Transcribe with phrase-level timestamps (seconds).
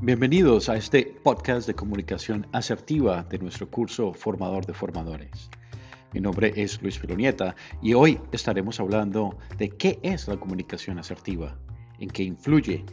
[0.00, 5.50] Bienvenidos a este podcast de comunicación asertiva de nuestro curso Formador de Formadores.
[6.12, 11.58] Mi nombre es Luis Filonieta y hoy estaremos hablando de qué es la comunicación asertiva,
[11.98, 12.84] en qué influye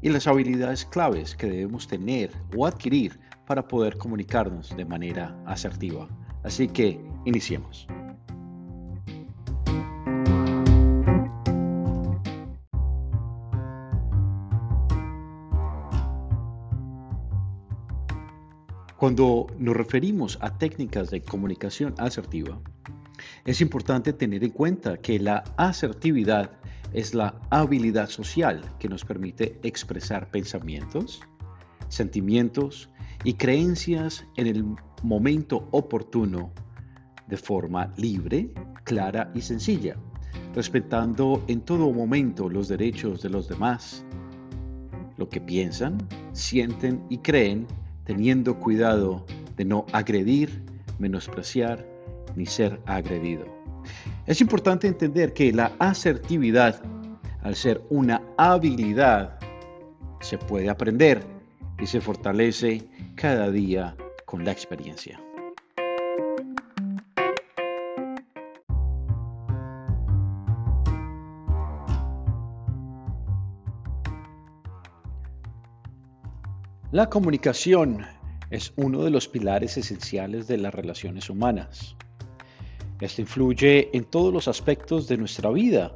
[0.00, 6.08] y las habilidades claves que debemos tener o adquirir para poder comunicarnos de manera asertiva.
[6.44, 7.86] Así que iniciemos.
[19.04, 22.58] Cuando nos referimos a técnicas de comunicación asertiva,
[23.44, 26.52] es importante tener en cuenta que la asertividad
[26.94, 31.20] es la habilidad social que nos permite expresar pensamientos,
[31.88, 32.88] sentimientos
[33.24, 34.64] y creencias en el
[35.02, 36.50] momento oportuno
[37.26, 39.98] de forma libre, clara y sencilla,
[40.54, 44.02] respetando en todo momento los derechos de los demás,
[45.18, 45.98] lo que piensan,
[46.32, 47.66] sienten y creen
[48.04, 49.24] teniendo cuidado
[49.56, 50.62] de no agredir,
[50.98, 51.84] menospreciar
[52.36, 53.46] ni ser agredido.
[54.26, 56.80] Es importante entender que la asertividad,
[57.42, 59.38] al ser una habilidad,
[60.20, 61.22] se puede aprender
[61.78, 62.82] y se fortalece
[63.14, 65.20] cada día con la experiencia.
[76.94, 78.06] La comunicación
[78.50, 81.96] es uno de los pilares esenciales de las relaciones humanas.
[83.00, 85.92] Esto influye en todos los aspectos de nuestra vida.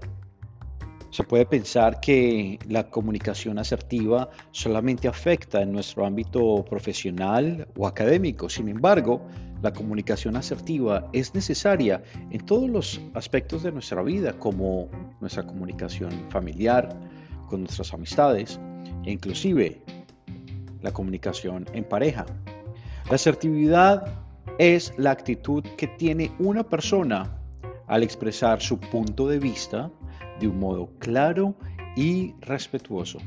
[1.10, 8.48] Se puede pensar que la comunicación asertiva solamente afecta en nuestro ámbito profesional o académico.
[8.48, 9.24] Sin embargo,
[9.62, 14.88] la comunicación asertiva es necesaria en todos los aspectos de nuestra vida, como
[15.20, 16.88] nuestra comunicación familiar,
[17.46, 18.58] con nuestras amistades
[19.04, 19.80] e inclusive
[20.82, 22.26] la comunicación en pareja.
[23.08, 24.06] La asertividad
[24.58, 27.38] es la actitud que tiene una persona
[27.86, 29.90] al expresar su punto de vista
[30.40, 31.54] de un modo claro
[31.96, 33.18] y respetuoso,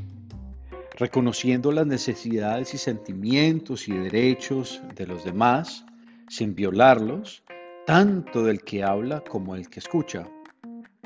[0.97, 5.85] reconociendo las necesidades y sentimientos y derechos de los demás
[6.27, 7.43] sin violarlos,
[7.85, 10.27] tanto del que habla como del que escucha.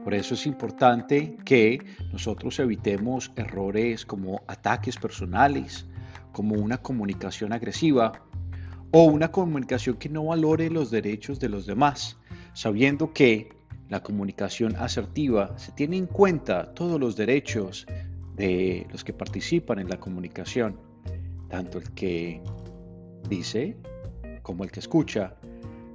[0.03, 1.79] Por eso es importante que
[2.11, 5.87] nosotros evitemos errores como ataques personales,
[6.31, 8.23] como una comunicación agresiva
[8.91, 12.17] o una comunicación que no valore los derechos de los demás,
[12.53, 13.49] sabiendo que
[13.89, 17.85] la comunicación asertiva se tiene en cuenta todos los derechos
[18.35, 20.79] de los que participan en la comunicación,
[21.49, 22.41] tanto el que
[23.29, 23.77] dice
[24.41, 25.35] como el que escucha,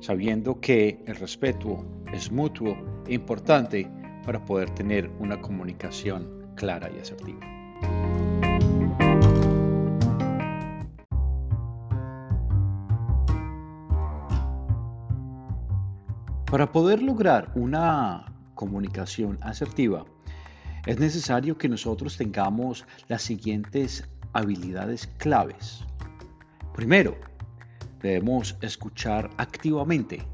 [0.00, 2.76] sabiendo que el respeto es mutuo
[3.06, 3.88] e importante
[4.25, 7.59] para poder tener una comunicación clara y asertiva.
[16.50, 20.05] Para poder lograr una comunicación asertiva,
[20.84, 25.84] es necesario que nosotros tengamos las siguientes habilidades claves.
[26.75, 27.16] Primero,
[28.03, 30.25] debemos escuchar activamente.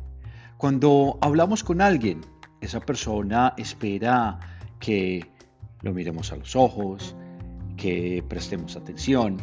[0.57, 2.23] Cuando hablamos con alguien,
[2.63, 4.41] esa persona espera
[4.81, 5.31] que
[5.83, 7.15] lo miremos a los ojos,
[7.77, 9.37] que prestemos atención,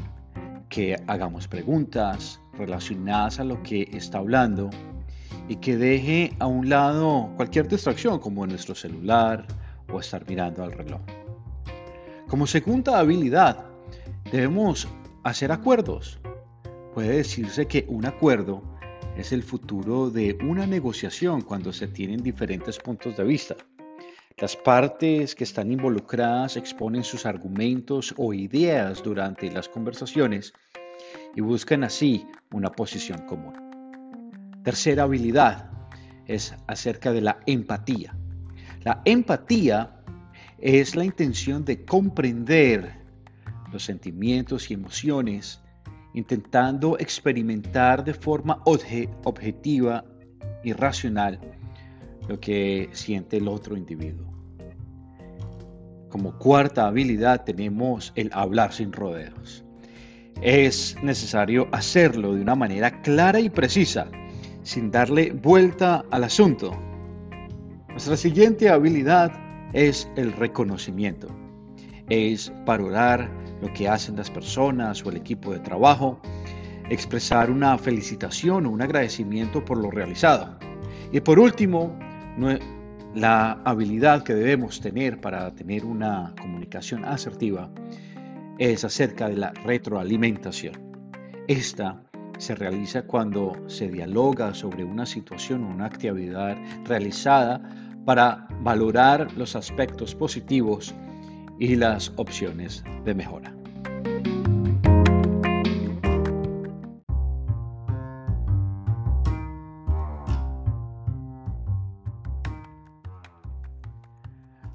[0.69, 4.71] que hagamos preguntas relacionadas a lo que está hablando
[5.47, 9.45] y que deje a un lado cualquier distracción como nuestro celular
[9.91, 11.01] o estar mirando al reloj.
[12.27, 13.65] Como segunda habilidad,
[14.31, 14.87] debemos
[15.23, 16.19] hacer acuerdos.
[16.93, 18.63] Puede decirse que un acuerdo
[19.17, 23.55] es el futuro de una negociación cuando se tienen diferentes puntos de vista.
[24.37, 30.53] Las partes que están involucradas exponen sus argumentos o ideas durante las conversaciones
[31.35, 33.62] y buscan así una posición común.
[34.63, 35.69] Tercera habilidad
[36.25, 38.15] es acerca de la empatía.
[38.83, 40.01] La empatía
[40.57, 42.93] es la intención de comprender
[43.73, 45.59] los sentimientos y emociones,
[46.13, 50.05] intentando experimentar de forma objetiva
[50.63, 51.39] y racional
[52.29, 54.31] lo que siente el otro individuo.
[56.07, 59.65] Como cuarta habilidad tenemos el hablar sin rodeos.
[60.41, 64.07] Es necesario hacerlo de una manera clara y precisa
[64.63, 66.71] sin darle vuelta al asunto.
[67.89, 69.31] Nuestra siguiente habilidad
[69.73, 71.27] es el reconocimiento.
[72.09, 73.29] Es valorar
[73.61, 76.19] lo que hacen las personas o el equipo de trabajo,
[76.89, 80.57] expresar una felicitación o un agradecimiento por lo realizado.
[81.11, 81.97] Y por último,
[83.13, 87.69] la habilidad que debemos tener para tener una comunicación asertiva
[88.57, 90.73] es acerca de la retroalimentación.
[91.47, 92.03] Esta
[92.37, 97.61] se realiza cuando se dialoga sobre una situación o una actividad realizada
[98.05, 100.93] para valorar los aspectos positivos
[101.59, 103.53] y las opciones de mejora.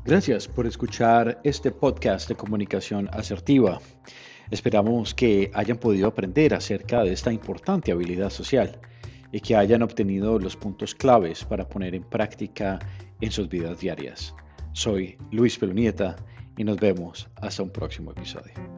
[0.08, 3.78] Gracias por escuchar este podcast de comunicación asertiva.
[4.50, 8.80] Esperamos que hayan podido aprender acerca de esta importante habilidad social
[9.30, 12.78] y que hayan obtenido los puntos claves para poner en práctica
[13.20, 14.34] en sus vidas diarias.
[14.72, 16.16] Soy Luis Pelunieta
[16.56, 18.77] y nos vemos hasta un próximo episodio.